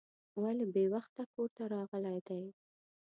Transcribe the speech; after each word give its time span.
ولې 0.41 0.65
بې 0.73 0.83
وخته 0.93 1.23
کور 1.33 1.49
ته 1.57 1.63
راغلی 1.73 2.17
دی. 2.27 2.41